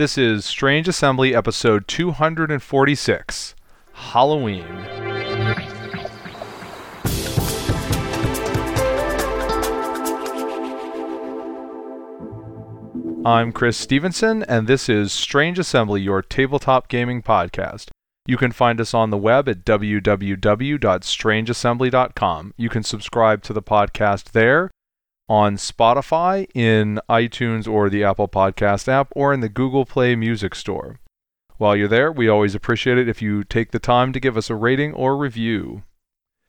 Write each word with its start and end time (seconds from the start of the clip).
This 0.00 0.16
is 0.16 0.46
Strange 0.46 0.88
Assembly 0.88 1.34
episode 1.34 1.86
246 1.86 3.54
Halloween. 3.92 4.64
I'm 13.26 13.52
Chris 13.52 13.76
Stevenson, 13.76 14.42
and 14.44 14.66
this 14.66 14.88
is 14.88 15.12
Strange 15.12 15.58
Assembly, 15.58 16.00
your 16.00 16.22
tabletop 16.22 16.88
gaming 16.88 17.20
podcast. 17.20 17.90
You 18.24 18.38
can 18.38 18.52
find 18.52 18.80
us 18.80 18.94
on 18.94 19.10
the 19.10 19.18
web 19.18 19.50
at 19.50 19.66
www.strangeassembly.com. 19.66 22.54
You 22.56 22.68
can 22.70 22.82
subscribe 22.82 23.42
to 23.42 23.52
the 23.52 23.62
podcast 23.62 24.32
there 24.32 24.70
on 25.30 25.54
Spotify, 25.54 26.48
in 26.56 27.00
iTunes 27.08 27.68
or 27.68 27.88
the 27.88 28.02
Apple 28.02 28.26
Podcast 28.26 28.88
app, 28.88 29.12
or 29.14 29.32
in 29.32 29.38
the 29.38 29.48
Google 29.48 29.86
Play 29.86 30.16
Music 30.16 30.56
Store. 30.56 30.98
While 31.56 31.76
you're 31.76 31.86
there, 31.86 32.10
we 32.10 32.28
always 32.28 32.56
appreciate 32.56 32.98
it 32.98 33.08
if 33.08 33.22
you 33.22 33.44
take 33.44 33.70
the 33.70 33.78
time 33.78 34.12
to 34.12 34.18
give 34.18 34.36
us 34.36 34.50
a 34.50 34.56
rating 34.56 34.92
or 34.92 35.16
review. 35.16 35.84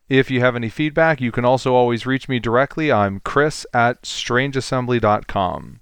If 0.10 0.32
you 0.32 0.40
have 0.40 0.56
any 0.56 0.68
feedback, 0.68 1.22
you 1.22 1.32
can 1.32 1.46
also 1.46 1.76
always 1.76 2.08
reach 2.08 2.28
me 2.28 2.40
directly. 2.40 2.92
I'm 2.92 3.20
Chris 3.20 3.68
at 3.72 4.02
strangeassembly.com. 4.02 5.82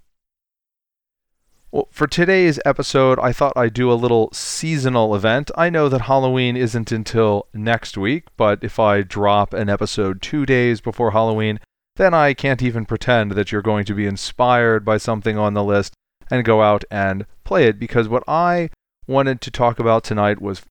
Well, 1.71 1.87
for 1.91 2.07
today's 2.07 2.59
episode, 2.65 3.17
I 3.19 3.31
thought 3.31 3.53
I'd 3.55 3.73
do 3.73 3.91
a 3.91 3.93
little 3.93 4.29
seasonal 4.33 5.15
event. 5.15 5.51
I 5.55 5.69
know 5.69 5.87
that 5.87 6.01
Halloween 6.01 6.57
isn't 6.57 6.91
until 6.91 7.47
next 7.53 7.97
week, 7.97 8.25
but 8.35 8.61
if 8.61 8.77
I 8.77 9.03
drop 9.03 9.53
an 9.53 9.69
episode 9.69 10.21
two 10.21 10.45
days 10.45 10.81
before 10.81 11.11
Halloween, 11.11 11.59
then 11.99 12.13
I 12.13 12.33
can't 12.33 12.61
even 12.61 12.85
pretend 12.85 13.33
that 13.33 13.51
you're 13.51 13.61
going 13.61 13.83
to 13.83 13.93
be 13.93 14.05
inspired 14.05 14.85
by 14.85 14.95
something 14.95 15.37
on 15.37 15.53
the 15.53 15.63
list 15.63 15.93
and 16.31 16.45
go 16.45 16.61
out 16.61 16.85
and 16.89 17.25
play 17.43 17.65
it 17.65 17.77
because 17.77 18.07
what 18.07 18.23
I 18.25 18.69
wanted 19.05 19.41
to 19.41 19.51
talk 19.51 19.79
about 19.79 20.05
tonight 20.05 20.41
was 20.41 20.61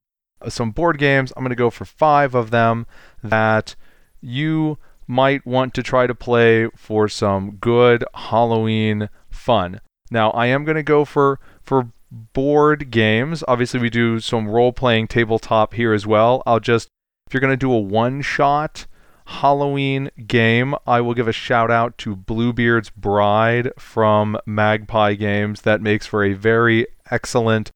some 0.48 0.70
board 0.70 0.96
games. 0.96 1.30
I'm 1.36 1.42
going 1.42 1.50
to 1.50 1.54
go 1.54 1.68
for 1.68 1.84
five 1.84 2.34
of 2.34 2.50
them 2.50 2.86
that 3.22 3.76
you 4.22 4.78
might 5.06 5.44
want 5.44 5.74
to 5.74 5.82
try 5.82 6.06
to 6.06 6.14
play 6.14 6.70
for 6.74 7.10
some 7.10 7.56
good 7.56 8.06
Halloween 8.14 9.10
fun. 9.28 9.82
Now, 10.10 10.30
I 10.30 10.46
am 10.46 10.64
going 10.64 10.76
to 10.76 10.82
go 10.82 11.04
for 11.04 11.38
for 11.62 11.90
board 12.10 12.90
games. 12.90 13.44
Obviously, 13.46 13.80
we 13.80 13.90
do 13.90 14.18
some 14.18 14.48
role 14.48 14.72
playing 14.72 15.08
tabletop 15.08 15.74
here 15.74 15.92
as 15.92 16.06
well. 16.06 16.42
I'll 16.46 16.60
just 16.60 16.88
if 17.26 17.34
you're 17.34 17.42
going 17.42 17.52
to 17.52 17.56
do 17.58 17.70
a 17.70 17.78
one 17.78 18.22
shot 18.22 18.86
Halloween 19.28 20.10
game, 20.26 20.74
I 20.86 21.02
will 21.02 21.12
give 21.12 21.28
a 21.28 21.32
shout 21.32 21.70
out 21.70 21.98
to 21.98 22.16
Bluebeard's 22.16 22.88
Bride 22.88 23.70
from 23.78 24.38
Magpie 24.46 25.14
Games. 25.14 25.60
That 25.60 25.82
makes 25.82 26.06
for 26.06 26.24
a 26.24 26.32
very 26.32 26.86
excellent 27.10 27.70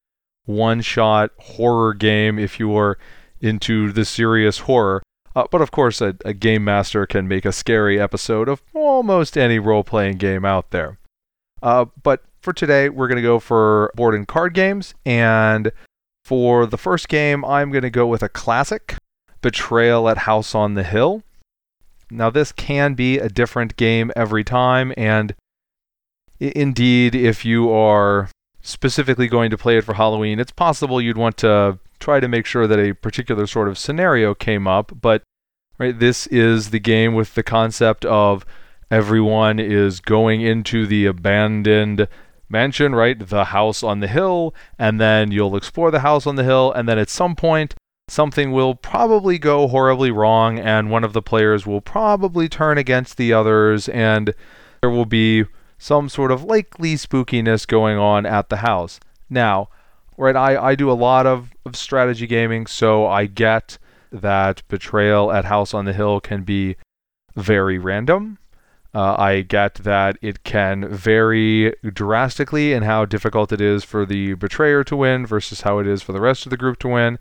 one 0.47 0.81
shot 0.81 1.31
horror 1.39 1.93
game 1.93 2.39
if 2.39 2.59
you 2.59 2.75
are 2.77 2.99
into 3.41 3.93
the 3.93 4.07
serious 4.07 4.61
horror. 4.61 5.03
Uh, 5.37 5.45
but 5.51 5.61
of 5.61 5.71
course, 5.71 6.01
a, 6.01 6.17
a 6.25 6.33
game 6.33 6.65
master 6.65 7.07
can 7.07 7.29
make 7.29 7.45
a 7.45 7.53
scary 7.53 8.01
episode 8.01 8.49
of 8.49 8.63
almost 8.75 9.37
any 9.37 9.59
role 9.59 9.85
playing 9.85 10.17
game 10.17 10.47
out 10.47 10.71
there. 10.71 10.99
Uh, 11.63 11.85
but 12.03 12.23
for 12.41 12.55
today, 12.55 12.89
we're 12.89 13.09
going 13.09 13.17
to 13.17 13.23
go 13.23 13.39
for 13.39 13.93
board 13.95 14.15
and 14.15 14.27
card 14.27 14.55
games. 14.55 14.95
And 15.05 15.71
for 16.25 16.65
the 16.65 16.79
first 16.79 17.09
game, 17.09 17.45
I'm 17.45 17.71
going 17.71 17.83
to 17.83 17.91
go 17.91 18.07
with 18.07 18.23
a 18.23 18.29
classic 18.31 18.97
Betrayal 19.43 20.09
at 20.09 20.19
House 20.19 20.55
on 20.55 20.75
the 20.75 20.83
Hill. 20.83 21.23
Now, 22.13 22.29
this 22.29 22.53
can 22.53 22.95
be 22.95 23.19
a 23.19 23.29
different 23.29 23.77
game 23.77 24.13
every 24.15 24.45
time, 24.45 24.93
and 24.97 25.35
indeed, 26.39 27.15
if 27.15 27.45
you 27.45 27.73
are 27.73 28.29
specifically 28.61 29.29
going 29.29 29.51
to 29.51 29.59
play 29.59 29.79
it 29.79 29.85
for 29.85 29.95
Halloween, 29.95 30.39
it's 30.39 30.53
possible 30.53 31.01
you'd 31.01 31.17
want 31.17 31.39
to 31.39 31.79
try 31.99 32.21
to 32.21 32.29
make 32.29 32.45
sure 32.45 32.67
that 32.67 32.79
a 32.79 32.93
particular 32.93 33.47
sort 33.47 33.69
of 33.69 33.79
scenario 33.79 34.35
came 34.35 34.67
up, 34.67 34.93
but 35.01 35.23
right, 35.79 35.99
this 35.99 36.27
is 36.27 36.71
the 36.71 36.81
game 36.81 37.15
with 37.15 37.35
the 37.35 37.43
concept 37.43 38.05
of 38.05 38.45
everyone 38.91 39.59
is 39.59 40.01
going 40.01 40.43
into 40.43 40.87
the 40.87 41.07
abandoned 41.07 42.07
mansion, 42.49 42.95
right? 42.95 43.27
The 43.27 43.47
house 43.47 43.83
on 43.83 44.01
the 44.01 44.09
hill, 44.09 44.55
and 44.79 45.01
then 45.01 45.33
you'll 45.33 45.57
explore 45.57 45.91
the 45.91 46.01
house 46.01 46.27
on 46.27 46.37
the 46.37 46.45
hill, 46.45 46.73
and 46.73 46.87
then 46.87 46.99
at 46.99 47.09
some 47.09 47.35
point 47.35 47.75
something 48.09 48.53
will 48.53 48.75
probably 48.75 49.39
go 49.39 49.69
horribly 49.69 50.11
wrong, 50.11 50.59
and 50.59 50.91
one 50.91 51.05
of 51.05 51.13
the 51.13 51.23
players 51.23 51.67
will 51.67 51.81
probably 51.81 52.49
turn 52.49 52.79
against 52.79 53.17
the 53.17 53.33
others, 53.33 53.89
and 53.89 54.35
there 54.81 54.91
will 54.91 55.07
be 55.07 55.45
some 55.79 56.09
sort 56.09 56.31
of 56.31 56.45
likely 56.45 56.95
spookiness 56.95 57.67
going 57.67 57.99
on 57.99 58.27
at 58.27 58.49
the 58.49 58.59
house. 58.59 59.01
Now, 59.31 59.69
right, 60.17 60.37
I, 60.37 60.57
I 60.57 60.75
do 60.75 60.91
a 60.91 60.93
lot 60.93 61.27
of, 61.27 61.51
of 61.65 61.75
strategy 61.75 62.27
gaming, 62.27 62.67
so 62.67 63.07
I 63.07 63.27
get 63.27 63.79
that 64.11 64.63
Betrayal 64.69 65.33
at 65.33 65.47
House 65.47 65.73
on 65.73 65.87
the 65.87 65.93
Hill 65.93 66.21
can 66.21 66.43
be 66.43 66.77
very 67.35 67.79
random. 67.79 68.39
Uh, 68.95 69.17
I 69.19 69.41
get 69.41 69.77
that 69.77 70.19
it 70.21 70.45
can 70.45 70.87
vary 70.87 71.73
drastically 71.83 72.75
in 72.75 72.83
how 72.83 73.07
difficult 73.07 73.51
it 73.51 73.61
is 73.61 73.85
for 73.85 74.05
the 74.05 74.35
betrayer 74.35 74.85
to 74.85 74.97
win 74.97 75.25
versus 75.25 75.63
how 75.63 75.79
it 75.79 75.87
is 75.87 76.03
for 76.03 76.13
the 76.13 76.21
rest 76.21 76.45
of 76.45 76.51
the 76.51 76.59
group 76.59 76.79
to 76.81 76.89
win. 76.89 77.19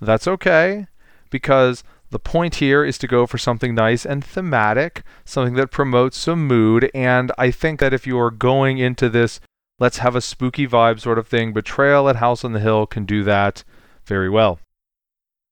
That's 0.00 0.26
okay, 0.26 0.86
because 1.30 1.84
the 2.10 2.18
point 2.18 2.56
here 2.56 2.84
is 2.84 2.98
to 2.98 3.06
go 3.06 3.26
for 3.26 3.38
something 3.38 3.74
nice 3.74 4.04
and 4.04 4.24
thematic, 4.24 5.02
something 5.24 5.54
that 5.54 5.70
promotes 5.70 6.18
some 6.18 6.46
mood. 6.46 6.90
And 6.94 7.32
I 7.38 7.50
think 7.50 7.80
that 7.80 7.94
if 7.94 8.06
you 8.06 8.18
are 8.18 8.30
going 8.30 8.78
into 8.78 9.08
this, 9.08 9.40
let's 9.78 9.98
have 9.98 10.14
a 10.14 10.20
spooky 10.20 10.66
vibe 10.66 11.00
sort 11.00 11.18
of 11.18 11.26
thing, 11.26 11.52
Betrayal 11.52 12.08
at 12.08 12.16
House 12.16 12.44
on 12.44 12.52
the 12.52 12.60
Hill 12.60 12.86
can 12.86 13.04
do 13.04 13.24
that 13.24 13.64
very 14.04 14.28
well. 14.28 14.58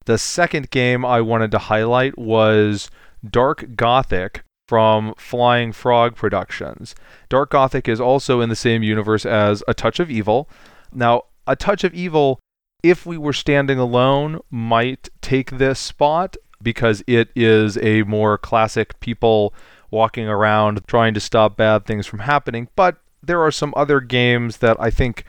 The 0.07 0.19
second 0.19 0.71
game 0.71 1.05
I 1.05 1.21
wanted 1.21 1.51
to 1.53 1.59
highlight 1.59 2.19
was 2.19 2.91
Dark 3.29 3.77
Gothic 3.77 4.43
from 4.67 5.15
Flying 5.17 5.73
Frog 5.73 6.15
Productions. 6.15 6.95
Dark 7.29 7.51
Gothic 7.51 7.89
is 7.89 8.01
also 8.01 8.41
in 8.41 8.49
the 8.49 8.57
same 8.57 8.83
universe 8.83 9.27
as 9.27 9.63
A 9.67 9.75
Touch 9.75 9.99
of 9.99 10.11
Evil. 10.11 10.49
Now, 10.93 11.23
A 11.47 11.57
Touch 11.57 11.85
of 11.85 11.95
Evil, 11.95 12.39
if 12.83 13.07
we 13.07 13.19
were 13.19 13.33
standing 13.33 13.79
alone, 13.79 14.41
might 14.51 15.09
take 15.21 15.53
this 15.53 15.79
spot 15.79 16.37
because 16.63 17.03
it 17.07 17.31
is 17.35 17.79
a 17.79 18.03
more 18.03 18.37
classic 18.37 18.99
people 19.01 19.55
walking 19.91 20.29
around 20.29 20.81
trying 20.87 21.15
to 21.15 21.21
stop 21.21 21.57
bad 21.57 21.87
things 21.87 22.07
from 22.07 22.21
happening. 22.21 22.69
But 22.77 22.99
there 23.23 23.41
are 23.41 23.51
some 23.51 23.75
other 23.77 24.01
games 24.01 24.59
that 24.59 24.77
I 24.81 24.91
think 24.91 25.25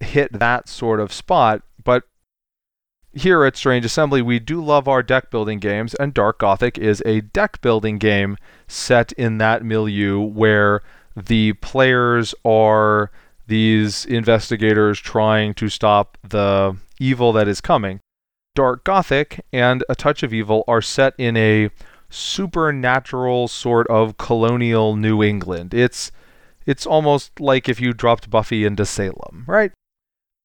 hit 0.00 0.32
that 0.32 0.68
sort 0.68 1.00
of 1.00 1.12
spot. 1.12 1.62
But 1.82 2.04
here 3.12 3.44
at 3.44 3.56
Strange 3.56 3.84
Assembly, 3.84 4.22
we 4.22 4.38
do 4.38 4.62
love 4.62 4.88
our 4.88 5.02
deck 5.02 5.30
building 5.30 5.58
games, 5.58 5.94
and 5.94 6.14
Dark 6.14 6.38
Gothic 6.38 6.78
is 6.78 7.02
a 7.04 7.20
deck 7.20 7.60
building 7.60 7.98
game 7.98 8.36
set 8.66 9.12
in 9.12 9.38
that 9.38 9.64
milieu 9.64 10.20
where 10.20 10.82
the 11.16 11.54
players 11.54 12.34
are 12.44 13.10
these 13.46 14.04
investigators 14.04 15.00
trying 15.00 15.54
to 15.54 15.68
stop 15.68 16.18
the 16.22 16.76
evil 17.00 17.32
that 17.32 17.48
is 17.48 17.60
coming. 17.60 18.00
Dark 18.54 18.84
Gothic 18.84 19.44
and 19.52 19.84
A 19.88 19.94
Touch 19.94 20.22
of 20.22 20.34
Evil 20.34 20.64
are 20.66 20.82
set 20.82 21.14
in 21.16 21.36
a 21.36 21.70
supernatural 22.10 23.46
sort 23.48 23.86
of 23.88 24.16
colonial 24.16 24.96
New 24.96 25.22
England. 25.22 25.74
It's 25.74 26.10
it's 26.66 26.86
almost 26.86 27.40
like 27.40 27.68
if 27.68 27.80
you 27.80 27.92
dropped 27.92 28.30
Buffy 28.30 28.64
into 28.64 28.84
Salem, 28.84 29.44
right? 29.46 29.72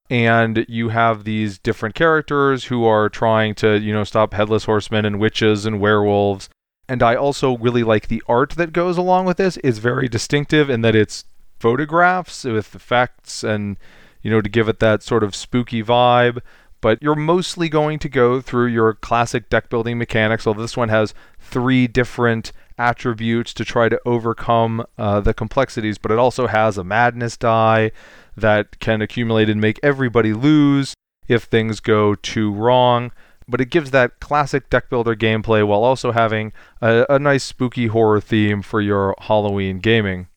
And 0.09 0.65
you 0.69 0.89
have 0.89 1.23
these 1.23 1.57
different 1.57 1.95
characters 1.95 2.65
who 2.65 2.85
are 2.85 3.09
trying 3.09 3.55
to, 3.55 3.79
you 3.79 3.91
know, 3.91 4.03
stop 4.03 4.33
headless 4.33 4.65
horsemen 4.65 5.05
and 5.05 5.19
witches 5.19 5.65
and 5.65 5.81
werewolves. 5.81 6.49
And 6.87 7.01
I 7.01 7.15
also 7.15 7.57
really 7.57 7.83
like 7.83 8.07
the 8.07 8.23
art 8.27 8.51
that 8.51 8.73
goes 8.73 8.97
along 8.97 9.25
with 9.25 9.37
this. 9.37 9.57
It's 9.63 9.79
very 9.79 10.07
distinctive 10.07 10.69
in 10.69 10.81
that 10.81 10.95
it's 10.95 11.25
photographs 11.59 12.43
with 12.43 12.75
effects 12.75 13.43
and, 13.43 13.77
you 14.23 14.31
know, 14.31 14.41
to 14.41 14.49
give 14.49 14.67
it 14.67 14.79
that 14.79 15.03
sort 15.03 15.23
of 15.23 15.35
spooky 15.35 15.83
vibe 15.83 16.39
but 16.83 17.01
you're 17.01 17.15
mostly 17.15 17.69
going 17.69 17.97
to 17.97 18.09
go 18.09 18.41
through 18.41 18.65
your 18.65 18.93
classic 18.93 19.49
deck 19.49 19.69
building 19.69 19.97
mechanics. 19.97 20.45
Although 20.45 20.63
this 20.63 20.75
one 20.75 20.89
has 20.89 21.13
three 21.39 21.87
different 21.87 22.51
attributes 22.77 23.53
to 23.53 23.63
try 23.63 23.87
to 23.87 23.97
overcome 24.05 24.85
uh, 24.97 25.21
the 25.21 25.33
complexities, 25.33 25.97
but 25.97 26.11
it 26.11 26.19
also 26.19 26.47
has 26.47 26.77
a 26.77 26.83
madness 26.83 27.37
die 27.37 27.91
that 28.35 28.81
can 28.81 29.01
accumulate 29.01 29.49
and 29.49 29.61
make 29.61 29.79
everybody 29.81 30.33
lose 30.33 30.93
if 31.29 31.43
things 31.43 31.79
go 31.79 32.15
too 32.15 32.51
wrong. 32.51 33.13
But 33.47 33.61
it 33.61 33.69
gives 33.69 33.91
that 33.91 34.19
classic 34.19 34.69
deck 34.69 34.89
builder 34.89 35.15
gameplay 35.15 35.65
while 35.65 35.85
also 35.85 36.11
having 36.11 36.51
a, 36.81 37.05
a 37.09 37.17
nice 37.17 37.45
spooky 37.45 37.87
horror 37.87 38.19
theme 38.19 38.61
for 38.61 38.81
your 38.81 39.15
Halloween 39.19 39.79
gaming. 39.79 40.27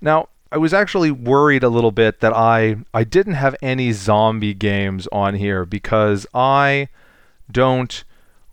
Now, 0.00 0.28
I 0.50 0.58
was 0.58 0.72
actually 0.72 1.10
worried 1.10 1.62
a 1.62 1.68
little 1.68 1.90
bit 1.90 2.20
that 2.20 2.32
I 2.34 2.76
I 2.94 3.04
didn't 3.04 3.34
have 3.34 3.56
any 3.60 3.92
zombie 3.92 4.54
games 4.54 5.06
on 5.12 5.34
here 5.34 5.64
because 5.64 6.26
I 6.34 6.88
don't 7.50 8.04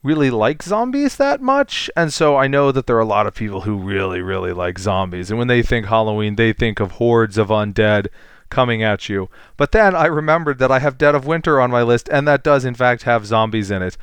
really 0.03 0.29
like 0.29 0.61
zombies 0.61 1.15
that 1.15 1.41
much 1.41 1.89
and 1.95 2.13
so 2.13 2.37
I 2.37 2.47
know 2.47 2.71
that 2.71 2.85
there 2.85 2.95
are 2.95 2.99
a 2.99 3.05
lot 3.05 3.25
of 3.25 3.33
people 3.33 3.61
who 3.61 3.75
really 3.75 4.21
really 4.21 4.53
like 4.53 4.77
zombies 4.77 5.31
and 5.31 5.39
when 5.39 5.47
they 5.47 5.63
think 5.63 5.87
Halloween 5.87 6.35
they 6.35 6.53
think 6.53 6.79
of 6.79 6.91
hordes 6.91 7.37
of 7.37 7.47
undead 7.47 8.07
coming 8.49 8.83
at 8.83 9.09
you. 9.09 9.29
But 9.57 9.71
then 9.71 9.95
I 9.95 10.05
remembered 10.05 10.59
that 10.59 10.71
I 10.71 10.79
have 10.79 10.97
Dead 10.97 11.15
of 11.15 11.25
Winter 11.25 11.59
on 11.59 11.71
my 11.71 11.83
list, 11.83 12.09
and 12.09 12.27
that 12.27 12.43
does 12.43 12.65
in 12.65 12.75
fact 12.75 13.03
have 13.03 13.25
zombies 13.25 13.71
in 13.71 13.81
it. 13.81 13.97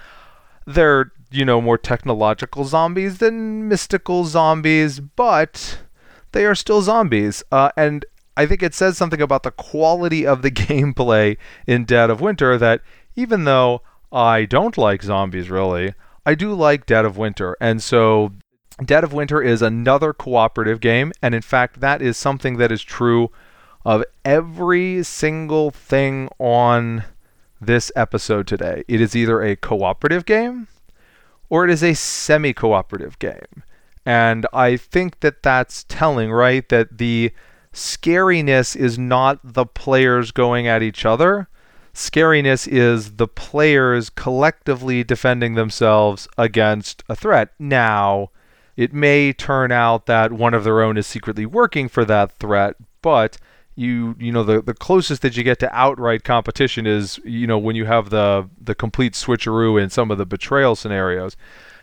They're, 0.67 1.13
you 1.31 1.45
know, 1.45 1.61
more 1.61 1.79
technological 1.79 2.65
zombies 2.65 3.19
than 3.19 3.69
mystical 3.69 4.25
zombies, 4.25 5.01
but 5.01 5.79
they 6.33 6.45
are 6.45 6.55
still 6.55 6.83
zombies. 6.83 7.43
Uh, 7.53 7.71
and 7.77 8.05
I 8.37 8.47
think 8.47 8.63
it 8.63 8.75
says 8.75 8.97
something 8.97 9.21
about 9.21 9.43
the 9.43 9.51
quality 9.51 10.27
of 10.27 10.43
the 10.43 10.51
gameplay 10.51 11.37
in 11.67 11.85
Dead 11.85 12.11
of 12.11 12.21
Winter 12.21 12.59
that 12.59 12.83
even 13.17 13.45
though 13.45 13.83
I 14.11 14.45
don't 14.45 14.77
like 14.77 15.03
zombies 15.03 15.51
really, 15.51 15.95
I 16.25 16.35
do 16.35 16.55
like 16.55 16.87
Dead 16.87 17.05
of 17.05 17.17
Winter. 17.17 17.57
And 17.61 17.83
so 17.83 18.33
Dead 18.85 19.05
of 19.05 19.13
Winter 19.13 19.43
is 19.43 19.63
another 19.63 20.13
cooperative 20.13 20.81
game, 20.81 21.13
and 21.21 21.35
in 21.35 21.43
fact, 21.43 21.81
that 21.81 22.01
is 22.01 22.17
something 22.17 22.57
that 22.57 22.73
is 22.73 22.83
true 22.83 23.31
of 23.85 24.05
every 24.25 25.03
single 25.03 25.71
thing 25.71 26.29
on 26.39 27.05
this 27.61 27.93
episode 27.95 28.47
today. 28.47 28.85
It 28.89 29.01
is 29.01 29.15
either 29.15 29.43
a 29.43 29.57
cooperative 29.57 30.25
game 30.25 30.69
or 31.49 31.65
it 31.65 31.71
is 31.71 31.83
a 31.83 31.95
semi 31.95 32.53
cooperative 32.53 33.19
game. 33.19 33.63
And 34.05 34.47
I 34.53 34.77
think 34.77 35.21
that 35.21 35.43
that's 35.43 35.85
telling, 35.85 36.33
right? 36.33 36.69
That 36.69 36.99
the 36.99 37.33
scariness 37.73 38.77
is 38.77 38.99
not 38.99 39.41
the 39.43 39.67
players 39.67 40.31
going 40.31 40.67
at 40.67 40.83
each 40.83 41.05
other. 41.05 41.49
Scariness 41.95 42.67
is 42.67 43.17
the 43.17 43.29
players 43.29 44.11
collectively 44.11 45.05
defending 45.05 45.55
themselves 45.55 46.27
against 46.39 47.03
a 47.09 47.15
threat. 47.15 47.51
Now, 47.59 48.31
it 48.77 48.93
may 48.93 49.33
turn 49.33 49.71
out 49.71 50.07
that 50.07 50.33
one 50.33 50.55
of 50.55 50.65
their 50.65 50.81
own 50.81 50.97
is 50.97 51.07
secretly 51.07 51.45
working 51.45 51.89
for 51.89 52.05
that 52.07 52.33
threat, 52.33 52.77
but 53.03 53.37
you 53.75 54.15
you 54.19 54.31
know 54.31 54.45
the 54.45 54.61
the 54.61 54.75
closest 54.75 55.23
that 55.23 55.37
you 55.37 55.43
get 55.43 55.59
to 55.59 55.75
outright 55.75 56.25
competition 56.25 56.87
is 56.87 57.19
you 57.25 57.47
know 57.47 57.57
when 57.57 57.75
you 57.75 57.87
have 57.87 58.11
the 58.11 58.49
the 58.61 58.75
complete 58.75 59.15
switcheroo 59.15 59.83
in 59.83 59.89
some 59.89 60.11
of 60.11 60.19
the 60.19 60.27
betrayal 60.27 60.75
scenarios. 60.77 61.37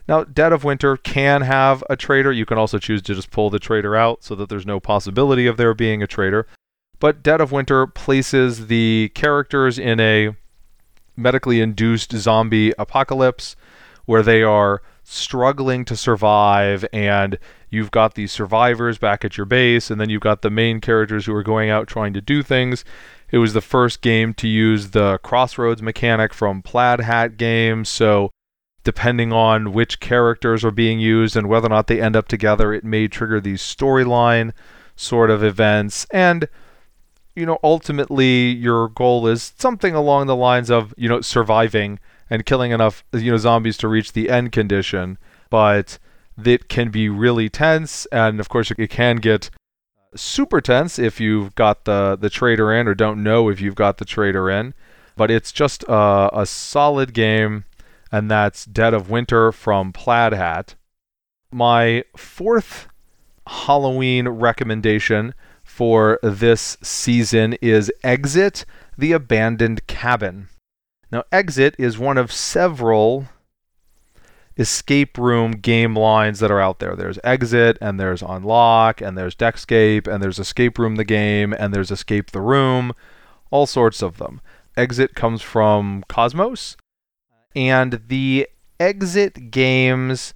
Now, 0.09 0.23
Dead 0.23 0.51
of 0.51 0.63
Winter 0.63 0.97
can 0.97 1.43
have 1.43 1.83
a 1.87 1.95
traitor. 1.95 2.31
You 2.31 2.43
can 2.43 2.57
also 2.57 2.79
choose 2.79 3.03
to 3.03 3.13
just 3.13 3.29
pull 3.29 3.51
the 3.51 3.59
traitor 3.59 3.95
out 3.95 4.23
so 4.23 4.33
that 4.33 4.49
there's 4.49 4.65
no 4.65 4.79
possibility 4.79 5.45
of 5.45 5.57
there 5.57 5.75
being 5.75 6.01
a 6.01 6.07
traitor. 6.07 6.47
But 6.99 7.21
Dead 7.21 7.39
of 7.39 7.51
Winter 7.51 7.85
places 7.85 8.67
the 8.67 9.11
characters 9.13 9.77
in 9.77 9.99
a 9.99 10.35
medically 11.15 11.61
induced 11.61 12.11
zombie 12.13 12.73
apocalypse 12.79 13.55
where 14.05 14.23
they 14.23 14.41
are 14.41 14.81
struggling 15.03 15.85
to 15.85 15.95
survive 15.95 16.83
and 16.91 17.37
you've 17.69 17.91
got 17.91 18.15
these 18.15 18.31
survivors 18.31 18.97
back 18.97 19.23
at 19.23 19.37
your 19.37 19.45
base 19.45 19.91
and 19.91 20.01
then 20.01 20.09
you've 20.09 20.21
got 20.21 20.41
the 20.41 20.49
main 20.49 20.81
characters 20.81 21.27
who 21.27 21.35
are 21.35 21.43
going 21.43 21.69
out 21.69 21.87
trying 21.87 22.13
to 22.13 22.21
do 22.21 22.41
things. 22.41 22.83
It 23.29 23.37
was 23.37 23.53
the 23.53 23.61
first 23.61 24.01
game 24.01 24.33
to 24.35 24.47
use 24.47 24.89
the 24.89 25.19
crossroads 25.19 25.83
mechanic 25.83 26.33
from 26.33 26.63
Plaid 26.63 27.01
Hat 27.01 27.37
games, 27.37 27.89
so 27.89 28.31
depending 28.83 29.31
on 29.33 29.73
which 29.73 29.99
characters 29.99 30.63
are 30.63 30.71
being 30.71 30.99
used 30.99 31.35
and 31.35 31.47
whether 31.47 31.67
or 31.67 31.69
not 31.69 31.87
they 31.87 32.01
end 32.01 32.15
up 32.15 32.27
together, 32.27 32.73
it 32.73 32.83
may 32.83 33.07
trigger 33.07 33.39
these 33.39 33.61
storyline 33.61 34.53
sort 34.95 35.29
of 35.29 35.43
events. 35.43 36.05
And, 36.11 36.47
you 37.35 37.45
know, 37.45 37.59
ultimately 37.63 38.49
your 38.51 38.89
goal 38.89 39.27
is 39.27 39.53
something 39.57 39.93
along 39.95 40.27
the 40.27 40.35
lines 40.35 40.69
of, 40.69 40.93
you 40.97 41.09
know, 41.09 41.21
surviving 41.21 41.99
and 42.29 42.45
killing 42.45 42.71
enough, 42.71 43.03
you 43.13 43.31
know, 43.31 43.37
zombies 43.37 43.77
to 43.77 43.87
reach 43.87 44.13
the 44.13 44.29
end 44.29 44.51
condition. 44.51 45.17
But 45.49 45.99
it 46.45 46.69
can 46.69 46.89
be 46.89 47.09
really 47.09 47.49
tense, 47.49 48.05
and 48.07 48.39
of 48.39 48.49
course, 48.49 48.71
it 48.71 48.89
can 48.89 49.17
get 49.17 49.49
super 50.15 50.61
tense 50.61 50.97
if 50.97 51.19
you've 51.19 51.53
got 51.55 51.85
the, 51.85 52.17
the 52.19 52.29
traitor 52.29 52.73
in 52.73 52.87
or 52.87 52.95
don't 52.95 53.21
know 53.23 53.49
if 53.49 53.61
you've 53.61 53.75
got 53.75 53.97
the 53.97 54.05
traitor 54.05 54.49
in. 54.49 54.73
But 55.15 55.29
it's 55.29 55.51
just 55.51 55.83
a, 55.83 56.29
a 56.33 56.45
solid 56.45 57.13
game 57.13 57.65
and 58.11 58.29
that's 58.29 58.65
Dead 58.65 58.93
of 58.93 59.09
Winter 59.09 59.51
from 59.51 59.93
Plaid 59.93 60.33
Hat. 60.33 60.75
My 61.51 62.03
fourth 62.15 62.87
Halloween 63.47 64.27
recommendation 64.27 65.33
for 65.63 66.19
this 66.21 66.77
season 66.81 67.53
is 67.61 67.91
Exit 68.03 68.65
the 68.97 69.11
Abandoned 69.11 69.87
Cabin. 69.87 70.49
Now, 71.11 71.23
Exit 71.31 71.75
is 71.79 71.97
one 71.97 72.17
of 72.17 72.31
several 72.31 73.27
escape 74.57 75.17
room 75.17 75.51
game 75.53 75.95
lines 75.95 76.39
that 76.39 76.51
are 76.51 76.59
out 76.59 76.79
there. 76.79 76.95
There's 76.95 77.17
Exit, 77.23 77.77
and 77.81 77.99
there's 77.99 78.21
Unlock, 78.21 79.01
and 79.01 79.17
there's 79.17 79.35
Deckscape, 79.35 80.05
and 80.05 80.21
there's 80.21 80.37
Escape 80.37 80.77
Room 80.77 80.97
the 80.97 81.05
game, 81.05 81.53
and 81.53 81.73
there's 81.73 81.91
Escape 81.91 82.31
the 82.31 82.41
Room, 82.41 82.93
all 83.51 83.65
sorts 83.65 84.03
of 84.03 84.17
them. 84.17 84.41
Exit 84.75 85.15
comes 85.15 85.41
from 85.41 86.03
Kosmos, 86.09 86.75
and 87.55 88.01
the 88.07 88.47
exit 88.79 89.51
games 89.51 90.33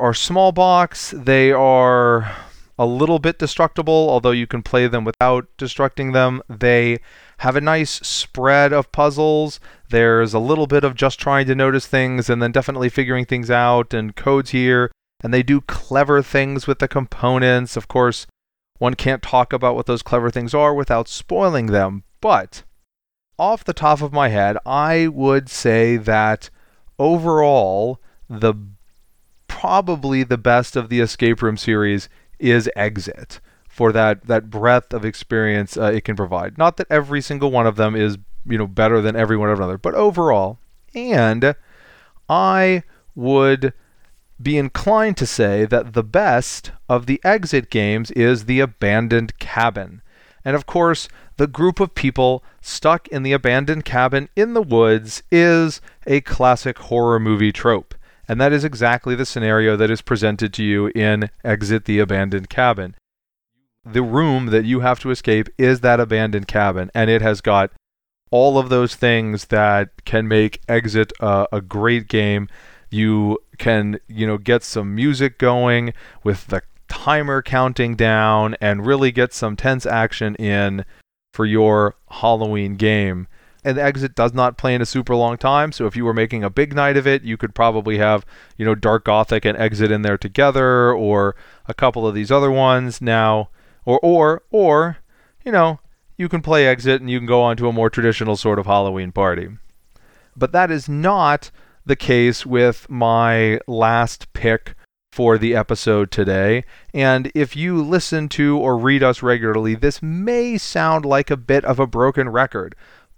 are 0.00 0.14
small 0.14 0.52
box. 0.52 1.14
They 1.16 1.52
are 1.52 2.36
a 2.78 2.86
little 2.86 3.18
bit 3.18 3.38
destructible, 3.38 4.08
although 4.10 4.30
you 4.30 4.46
can 4.46 4.62
play 4.62 4.88
them 4.88 5.04
without 5.04 5.46
destructing 5.58 6.12
them. 6.12 6.42
They 6.48 6.98
have 7.38 7.56
a 7.56 7.60
nice 7.60 7.90
spread 8.06 8.72
of 8.72 8.92
puzzles. 8.92 9.60
There's 9.90 10.34
a 10.34 10.38
little 10.38 10.66
bit 10.66 10.84
of 10.84 10.94
just 10.94 11.20
trying 11.20 11.46
to 11.46 11.54
notice 11.54 11.86
things 11.86 12.30
and 12.30 12.42
then 12.42 12.52
definitely 12.52 12.88
figuring 12.88 13.24
things 13.24 13.50
out 13.50 13.94
and 13.94 14.16
codes 14.16 14.50
here. 14.50 14.90
And 15.22 15.32
they 15.32 15.42
do 15.42 15.60
clever 15.60 16.22
things 16.22 16.66
with 16.66 16.78
the 16.80 16.88
components. 16.88 17.76
Of 17.76 17.86
course, 17.86 18.26
one 18.78 18.94
can't 18.94 19.22
talk 19.22 19.52
about 19.52 19.76
what 19.76 19.86
those 19.86 20.02
clever 20.02 20.30
things 20.30 20.54
are 20.54 20.74
without 20.74 21.06
spoiling 21.06 21.66
them, 21.66 22.02
but 22.20 22.64
off 23.42 23.64
the 23.64 23.74
top 23.74 24.00
of 24.00 24.12
my 24.12 24.28
head, 24.28 24.56
I 24.64 25.08
would 25.08 25.48
say 25.48 25.96
that 25.96 26.48
overall, 26.96 28.00
the 28.30 28.54
probably 29.48 30.22
the 30.22 30.38
best 30.38 30.76
of 30.76 30.88
the 30.88 31.00
escape 31.00 31.42
room 31.42 31.56
series 31.56 32.08
is 32.38 32.70
Exit 32.76 33.40
for 33.68 33.90
that 33.90 34.28
that 34.28 34.48
breadth 34.48 34.94
of 34.94 35.04
experience 35.04 35.76
uh, 35.76 35.90
it 35.92 36.04
can 36.04 36.14
provide. 36.14 36.56
Not 36.56 36.76
that 36.76 36.86
every 36.88 37.20
single 37.20 37.50
one 37.50 37.66
of 37.66 37.74
them 37.74 37.96
is 37.96 38.16
you 38.46 38.58
know 38.58 38.68
better 38.68 39.00
than 39.00 39.16
every 39.16 39.36
one 39.36 39.50
of 39.50 39.58
another, 39.58 39.76
but 39.76 39.94
overall, 39.94 40.60
and 40.94 41.56
I 42.28 42.84
would 43.16 43.72
be 44.40 44.56
inclined 44.56 45.16
to 45.16 45.26
say 45.26 45.64
that 45.64 45.94
the 45.94 46.04
best 46.04 46.70
of 46.88 47.06
the 47.06 47.20
exit 47.24 47.70
games 47.70 48.12
is 48.12 48.44
the 48.44 48.60
abandoned 48.60 49.36
cabin. 49.40 50.00
And 50.44 50.56
of 50.56 50.66
course, 50.66 51.08
the 51.36 51.46
group 51.46 51.80
of 51.80 51.94
people 51.94 52.42
stuck 52.60 53.08
in 53.08 53.22
the 53.22 53.32
abandoned 53.32 53.84
cabin 53.84 54.28
in 54.36 54.54
the 54.54 54.62
woods 54.62 55.22
is 55.30 55.80
a 56.06 56.20
classic 56.20 56.78
horror 56.78 57.20
movie 57.20 57.52
trope. 57.52 57.94
And 58.28 58.40
that 58.40 58.52
is 58.52 58.64
exactly 58.64 59.14
the 59.14 59.26
scenario 59.26 59.76
that 59.76 59.90
is 59.90 60.00
presented 60.00 60.52
to 60.54 60.64
you 60.64 60.86
in 60.88 61.30
Exit 61.44 61.84
the 61.84 61.98
Abandoned 61.98 62.48
Cabin. 62.48 62.94
The 63.84 64.02
room 64.02 64.46
that 64.46 64.64
you 64.64 64.80
have 64.80 65.00
to 65.00 65.10
escape 65.10 65.48
is 65.58 65.80
that 65.80 65.98
abandoned 65.98 66.46
cabin, 66.46 66.90
and 66.94 67.10
it 67.10 67.20
has 67.20 67.40
got 67.40 67.72
all 68.30 68.56
of 68.56 68.68
those 68.68 68.94
things 68.94 69.46
that 69.46 69.90
can 70.04 70.28
make 70.28 70.60
Exit 70.68 71.12
uh, 71.20 71.46
a 71.50 71.60
great 71.60 72.06
game. 72.08 72.48
You 72.90 73.38
can, 73.58 73.98
you 74.06 74.26
know, 74.26 74.38
get 74.38 74.62
some 74.62 74.94
music 74.94 75.36
going 75.38 75.92
with 76.22 76.46
the 76.46 76.62
timer 76.92 77.40
counting 77.40 77.96
down 77.96 78.54
and 78.60 78.86
really 78.86 79.10
get 79.10 79.32
some 79.32 79.56
tense 79.56 79.86
action 79.86 80.34
in 80.34 80.84
for 81.32 81.46
your 81.46 81.96
Halloween 82.10 82.74
game. 82.74 83.26
And 83.64 83.78
the 83.78 83.82
exit 83.82 84.14
does 84.14 84.34
not 84.34 84.58
play 84.58 84.74
in 84.74 84.82
a 84.82 84.86
super 84.86 85.14
long 85.16 85.38
time, 85.38 85.72
so 85.72 85.86
if 85.86 85.96
you 85.96 86.04
were 86.04 86.12
making 86.12 86.44
a 86.44 86.50
big 86.50 86.74
night 86.74 86.98
of 86.98 87.06
it, 87.06 87.22
you 87.22 87.38
could 87.38 87.54
probably 87.54 87.96
have, 87.96 88.26
you 88.58 88.66
know, 88.66 88.74
Dark 88.74 89.04
Gothic 89.04 89.44
and 89.46 89.56
Exit 89.56 89.90
in 89.90 90.02
there 90.02 90.18
together, 90.18 90.92
or 90.92 91.34
a 91.66 91.72
couple 91.72 92.06
of 92.06 92.14
these 92.14 92.30
other 92.30 92.50
ones. 92.50 93.00
Now, 93.00 93.48
or 93.86 93.98
or 94.02 94.42
or, 94.50 94.98
you 95.44 95.52
know, 95.52 95.80
you 96.18 96.28
can 96.28 96.42
play 96.42 96.66
Exit 96.66 97.00
and 97.00 97.08
you 97.08 97.20
can 97.20 97.26
go 97.26 97.40
on 97.40 97.56
to 97.56 97.68
a 97.68 97.72
more 97.72 97.88
traditional 97.88 98.36
sort 98.36 98.58
of 98.58 98.66
Halloween 98.66 99.12
party. 99.12 99.48
But 100.36 100.52
that 100.52 100.70
is 100.70 100.88
not 100.88 101.50
the 101.86 101.96
case 101.96 102.44
with 102.44 102.90
my 102.90 103.60
last 103.66 104.32
pick 104.32 104.74
for 105.12 105.36
the 105.36 105.54
episode 105.54 106.10
today. 106.10 106.64
And 106.94 107.30
if 107.34 107.54
you 107.54 107.82
listen 107.82 108.28
to 108.30 108.58
or 108.58 108.78
read 108.78 109.02
us 109.02 109.22
regularly, 109.22 109.74
this 109.74 110.02
may 110.02 110.56
sound 110.56 111.04
like 111.04 111.30
a 111.30 111.36
bit 111.36 111.64
of 111.66 111.78
a 111.78 111.86
broken 111.86 112.30
record. 112.30 112.74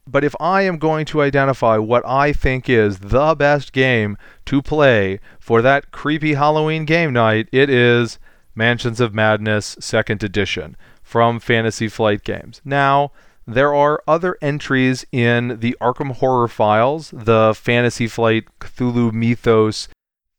But 0.07 0.25
if 0.25 0.35
I 0.39 0.63
am 0.63 0.77
going 0.77 1.07
to 1.07 1.23
identify 1.23 1.79
what 1.79 2.05
I 2.05 2.33
think 2.33 2.69
is 2.69 2.99
the 2.99 3.35
best 3.37 3.73
game 3.73 4.19
to 4.47 4.61
play 4.61 5.21
for 5.39 5.63
that 5.63 5.93
creepy 5.93 6.35
Halloween 6.35 6.85
game 6.85 7.13
night, 7.13 7.49
it 7.53 7.71
is 7.71 8.19
Mansions 8.55 9.01
of 9.01 9.15
Madness 9.15 9.77
2nd 9.77 10.23
Edition 10.23 10.77
from 11.03 11.39
Fantasy 11.39 11.89
Flight 11.89 12.25
Games. 12.25 12.61
Now, 12.65 13.13
there 13.47 13.75
are 13.75 14.03
other 14.09 14.37
entries 14.43 15.07
in 15.13 15.61
the 15.61 15.77
Arkham 15.81 16.17
Horror 16.17 16.49
Files, 16.49 17.11
the 17.13 17.55
Fantasy 17.57 18.09
Flight 18.09 18.45
Cthulhu 18.59 19.13
Mythos 19.13 19.89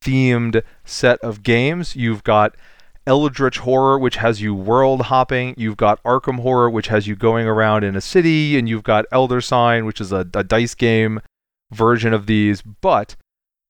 themed 0.05 0.61
set 0.83 1.19
of 1.19 1.43
games. 1.43 1.95
You've 1.95 2.23
got 2.23 2.55
Eldritch 3.07 3.59
Horror, 3.59 3.99
which 3.99 4.17
has 4.17 4.41
you 4.41 4.53
world 4.53 5.03
hopping. 5.03 5.55
You've 5.57 5.77
got 5.77 6.01
Arkham 6.03 6.39
Horror, 6.39 6.69
which 6.69 6.87
has 6.87 7.07
you 7.07 7.15
going 7.15 7.47
around 7.47 7.83
in 7.83 7.95
a 7.95 8.01
city. 8.01 8.57
And 8.57 8.69
you've 8.69 8.83
got 8.83 9.05
Elder 9.11 9.41
Sign, 9.41 9.85
which 9.85 9.99
is 9.99 10.11
a, 10.11 10.27
a 10.33 10.43
dice 10.43 10.75
game 10.75 11.21
version 11.71 12.13
of 12.13 12.25
these. 12.25 12.61
But 12.61 13.15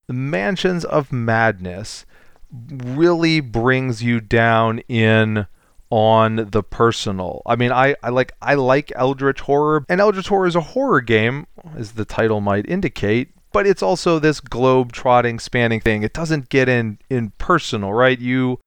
the 0.08 0.14
Mansions 0.14 0.86
of 0.86 1.12
Madness 1.12 2.06
really 2.52 3.40
brings 3.40 4.04
you 4.04 4.22
down 4.22 4.80
in 4.88 5.48
on 5.90 6.50
the 6.52 6.64
personal. 6.64 7.42
I 7.46 7.56
mean, 7.56 7.72
I, 7.72 7.96
I 8.02 8.10
like 8.10 8.34
I 8.42 8.56
like 8.56 8.92
Eldritch 8.96 9.42
Horror, 9.42 9.86
and 9.88 10.02
Eldritch 10.02 10.28
Horror 10.28 10.48
is 10.48 10.56
a 10.56 10.62
horror 10.62 11.02
game, 11.02 11.48
as 11.76 11.94
the 11.94 12.06
title 12.06 12.42
might 12.42 12.68
indicate, 12.68 13.35
but 13.56 13.66
it's 13.66 13.82
also 13.82 14.20
this 14.20 14.42
globe 14.42 14.92
trotting 14.92 15.40
spanning 15.40 15.80
thing. 15.80 16.04
It 16.04 16.12
doesn't 16.12 16.50
get 16.50 16.68
in 16.68 17.00
in 17.10 17.30
personal, 17.38 17.94
right? 17.94 18.20
You 18.20 18.60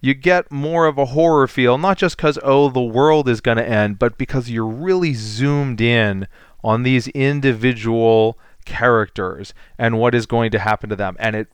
you 0.00 0.14
get 0.14 0.50
more 0.50 0.86
of 0.86 0.96
a 0.96 1.04
horror 1.04 1.46
feel, 1.46 1.76
not 1.76 1.98
just 1.98 2.16
because 2.16 2.38
oh 2.42 2.70
the 2.70 2.80
world 2.80 3.28
is 3.28 3.42
going 3.42 3.58
to 3.58 3.68
end, 3.68 3.98
but 3.98 4.16
because 4.16 4.48
you're 4.48 4.64
really 4.64 5.12
zoomed 5.12 5.82
in 5.82 6.28
on 6.64 6.82
these 6.82 7.08
individual 7.08 8.38
characters 8.64 9.52
and 9.76 9.98
what 9.98 10.14
is 10.14 10.24
going 10.24 10.50
to 10.52 10.58
happen 10.58 10.88
to 10.88 10.96
them, 10.96 11.14
and 11.20 11.36
it 11.36 11.48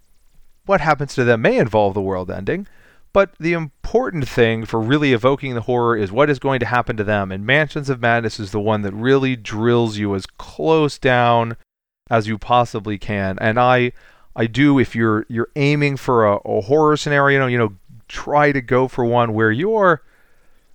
what 0.65 0.81
happens 0.81 1.17
to 1.17 1.25
them 1.25 1.43
may 1.43 1.59
involve 1.59 1.95
the 1.95 2.01
world 2.01 2.31
ending 2.31 2.69
but 3.13 3.35
the 3.41 3.55
important 3.55 4.29
thing 4.29 4.65
for 4.65 4.79
really 4.79 5.13
evoking 5.13 5.55
the 5.55 5.63
horror 5.63 5.97
is 5.97 6.13
what 6.13 6.31
is 6.31 6.39
going 6.39 6.61
to 6.61 6.67
happen 6.67 6.95
to 6.95 7.03
them. 7.03 7.33
And 7.33 7.45
Mansions 7.45 7.89
of 7.89 8.03
Madness 8.03 8.39
is 8.39 8.51
the 8.53 8.61
one 8.61 8.83
that 8.83 8.93
really 8.93 9.35
drills 9.35 9.97
you 9.97 10.15
as 10.15 10.27
close 10.27 10.99
down 10.99 11.57
as 12.11 12.27
you 12.27 12.39
possibly 12.39 12.99
can. 12.99 13.39
And 13.41 13.59
I 13.59 13.93
I 14.37 14.47
do 14.47 14.79
if 14.79 14.95
you're 14.95 15.27
you're 15.29 15.51
aiming 15.57 15.97
for 15.97 16.27
a, 16.27 16.37
a 16.45 16.61
horror 16.63 16.97
scenario, 16.97 17.47
you 17.47 17.59
know, 17.59 17.75
try 18.09 18.53
to 18.53 18.61
go 18.61 18.89
for 18.89 19.05
one 19.05 19.35
where 19.35 19.51
you're 19.53 20.03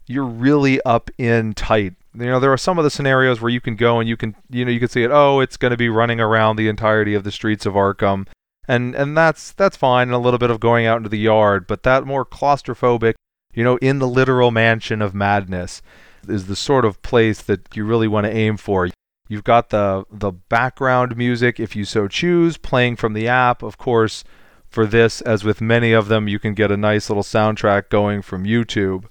you're 0.07 0.25
really 0.25 0.81
up 0.81 1.09
in 1.17 1.53
tight. 1.53 1.93
You 2.15 2.27
know, 2.27 2.39
there 2.39 2.53
are 2.53 2.57
some 2.57 2.77
of 2.77 2.83
the 2.83 2.91
scenarios 2.91 3.41
where 3.41 3.49
you 3.49 3.61
can 3.61 3.75
go 3.75 3.99
and 3.99 4.07
you 4.07 4.17
can 4.17 4.35
you 4.49 4.65
know, 4.65 4.71
you 4.71 4.79
can 4.79 4.89
see 4.89 5.03
it, 5.03 5.11
oh, 5.11 5.39
it's 5.39 5.57
gonna 5.57 5.77
be 5.77 5.89
running 5.89 6.19
around 6.19 6.55
the 6.55 6.67
entirety 6.67 7.13
of 7.13 7.23
the 7.23 7.31
streets 7.31 7.65
of 7.65 7.73
Arkham 7.73 8.27
and 8.67 8.95
and 8.95 9.17
that's 9.17 9.51
that's 9.51 9.77
fine 9.77 10.07
and 10.07 10.15
a 10.15 10.19
little 10.19 10.37
bit 10.37 10.49
of 10.49 10.59
going 10.59 10.85
out 10.85 10.97
into 10.97 11.09
the 11.09 11.17
yard 11.17 11.67
but 11.67 11.83
that 11.83 12.05
more 12.05 12.25
claustrophobic 12.25 13.13
you 13.53 13.63
know 13.63 13.77
in 13.77 13.99
the 13.99 14.07
literal 14.07 14.51
mansion 14.51 15.01
of 15.01 15.13
madness 15.13 15.81
is 16.27 16.47
the 16.47 16.55
sort 16.55 16.85
of 16.85 17.01
place 17.01 17.41
that 17.41 17.75
you 17.75 17.85
really 17.85 18.07
want 18.07 18.25
to 18.25 18.35
aim 18.35 18.55
for 18.57 18.89
you've 19.27 19.43
got 19.43 19.69
the 19.69 20.05
the 20.11 20.31
background 20.31 21.15
music 21.15 21.59
if 21.59 21.75
you 21.75 21.85
so 21.85 22.07
choose 22.07 22.57
playing 22.57 22.95
from 22.95 23.13
the 23.13 23.27
app 23.27 23.63
of 23.63 23.77
course 23.77 24.23
for 24.67 24.85
this 24.85 25.21
as 25.21 25.43
with 25.43 25.61
many 25.61 25.91
of 25.93 26.07
them 26.07 26.27
you 26.27 26.39
can 26.39 26.53
get 26.53 26.71
a 26.71 26.77
nice 26.77 27.09
little 27.09 27.23
soundtrack 27.23 27.89
going 27.89 28.21
from 28.21 28.43
YouTube 28.43 29.05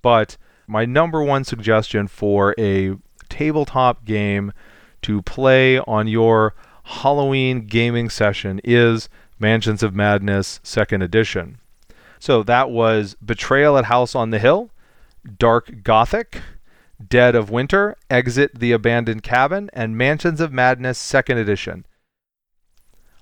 but 0.00 0.36
my 0.66 0.84
number 0.84 1.22
one 1.22 1.44
suggestion 1.44 2.08
for 2.08 2.54
a 2.58 2.96
tabletop 3.28 4.04
game 4.04 4.52
to 5.02 5.22
play 5.22 5.78
on 5.80 6.06
your 6.06 6.54
Halloween 6.84 7.66
gaming 7.66 8.10
session 8.10 8.60
is 8.64 9.08
Mansions 9.38 9.82
of 9.82 9.94
Madness 9.94 10.60
2nd 10.64 11.02
Edition. 11.02 11.58
So 12.18 12.42
that 12.44 12.70
was 12.70 13.16
Betrayal 13.24 13.76
at 13.76 13.86
House 13.86 14.14
on 14.14 14.30
the 14.30 14.38
Hill, 14.38 14.70
Dark 15.38 15.82
Gothic, 15.82 16.40
Dead 17.08 17.34
of 17.34 17.50
Winter, 17.50 17.96
Exit 18.10 18.58
the 18.58 18.72
Abandoned 18.72 19.22
Cabin, 19.22 19.70
and 19.72 19.96
Mansions 19.96 20.40
of 20.40 20.52
Madness 20.52 20.98
2nd 20.98 21.36
Edition. 21.36 21.86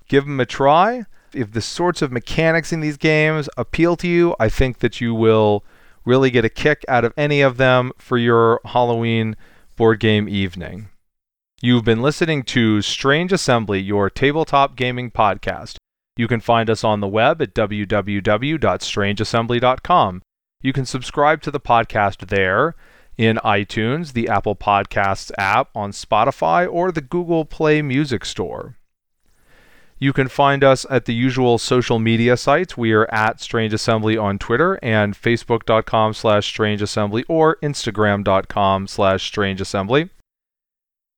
Give 0.07 0.25
them 0.25 0.39
a 0.39 0.45
try. 0.45 1.05
If 1.33 1.51
the 1.51 1.61
sorts 1.61 2.01
of 2.01 2.11
mechanics 2.11 2.73
in 2.73 2.81
these 2.81 2.97
games 2.97 3.47
appeal 3.55 3.95
to 3.97 4.07
you, 4.07 4.35
I 4.39 4.49
think 4.49 4.79
that 4.79 4.99
you 4.99 5.13
will 5.13 5.63
really 6.03 6.29
get 6.29 6.43
a 6.43 6.49
kick 6.49 6.83
out 6.87 7.05
of 7.05 7.13
any 7.15 7.41
of 7.41 7.57
them 7.57 7.91
for 7.97 8.17
your 8.17 8.59
Halloween 8.65 9.37
board 9.77 9.99
game 9.99 10.27
evening. 10.27 10.89
You've 11.61 11.85
been 11.85 12.01
listening 12.01 12.43
to 12.43 12.81
Strange 12.81 13.31
Assembly, 13.31 13.79
your 13.79 14.09
tabletop 14.09 14.75
gaming 14.75 15.11
podcast. 15.11 15.77
You 16.17 16.27
can 16.27 16.41
find 16.41 16.69
us 16.69 16.83
on 16.83 16.99
the 16.99 17.07
web 17.07 17.41
at 17.41 17.53
www.strangeassembly.com. 17.53 20.21
You 20.61 20.73
can 20.73 20.85
subscribe 20.85 21.41
to 21.41 21.51
the 21.51 21.59
podcast 21.59 22.27
there 22.27 22.75
in 23.17 23.37
iTunes, 23.37 24.13
the 24.13 24.27
Apple 24.27 24.55
Podcasts 24.55 25.31
app, 25.37 25.69
on 25.75 25.91
Spotify, 25.91 26.71
or 26.71 26.91
the 26.91 27.01
Google 27.01 27.45
Play 27.45 27.81
Music 27.81 28.25
Store. 28.25 28.77
You 30.01 30.13
can 30.13 30.29
find 30.29 30.63
us 30.63 30.83
at 30.89 31.05
the 31.05 31.13
usual 31.13 31.59
social 31.59 31.99
media 31.99 32.35
sites. 32.35 32.75
We 32.75 32.91
are 32.91 33.05
at 33.13 33.39
Strange 33.39 33.71
Assembly 33.71 34.17
on 34.17 34.39
Twitter 34.39 34.79
and 34.81 35.13
Facebook.com 35.13 36.15
slash 36.15 36.47
Strange 36.47 36.81
Assembly 36.81 37.23
or 37.27 37.57
Instagram.com 37.57 38.87
slash 38.87 39.23
Strange 39.23 39.61
Assembly. 39.61 40.09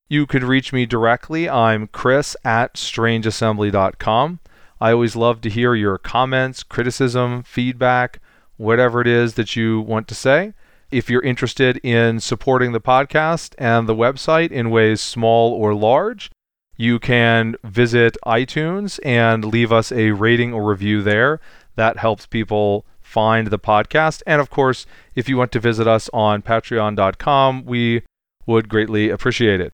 You 0.09 0.25
could 0.25 0.43
reach 0.43 0.73
me 0.73 0.85
directly. 0.85 1.49
I'm 1.49 1.87
Chris 1.87 2.35
at 2.43 2.73
strangeassembly.com. 2.73 4.39
I 4.81 4.91
always 4.91 5.15
love 5.15 5.39
to 5.41 5.49
hear 5.49 5.75
your 5.75 5.97
comments, 5.97 6.61
criticism, 6.61 7.43
feedback, 7.43 8.19
whatever 8.57 8.99
it 8.99 9.07
is 9.07 9.35
that 9.35 9.55
you 9.55 9.79
want 9.79 10.09
to 10.09 10.15
say. 10.15 10.53
If 10.93 11.09
you're 11.09 11.23
interested 11.23 11.77
in 11.77 12.19
supporting 12.19 12.71
the 12.71 12.79
podcast 12.79 13.55
and 13.57 13.89
the 13.89 13.95
website 13.95 14.51
in 14.51 14.69
ways 14.69 15.01
small 15.01 15.51
or 15.51 15.73
large, 15.73 16.29
you 16.77 16.99
can 16.99 17.55
visit 17.63 18.15
iTunes 18.27 18.99
and 19.03 19.43
leave 19.43 19.71
us 19.71 19.91
a 19.91 20.11
rating 20.11 20.53
or 20.53 20.63
review 20.63 21.01
there. 21.01 21.39
That 21.75 21.97
helps 21.97 22.27
people 22.27 22.85
find 23.01 23.47
the 23.47 23.57
podcast. 23.57 24.21
And 24.27 24.39
of 24.39 24.51
course, 24.51 24.85
if 25.15 25.27
you 25.27 25.35
want 25.35 25.51
to 25.53 25.59
visit 25.59 25.87
us 25.87 26.11
on 26.13 26.43
patreon.com, 26.43 27.65
we 27.65 28.03
would 28.45 28.69
greatly 28.69 29.09
appreciate 29.09 29.61
it. 29.61 29.73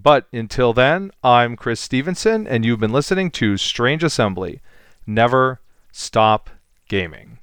But 0.00 0.28
until 0.32 0.72
then, 0.72 1.10
I'm 1.24 1.56
Chris 1.56 1.80
Stevenson, 1.80 2.46
and 2.46 2.64
you've 2.64 2.78
been 2.78 2.92
listening 2.92 3.32
to 3.32 3.56
Strange 3.56 4.04
Assembly. 4.04 4.60
Never 5.08 5.60
stop 5.90 6.50
gaming. 6.88 7.35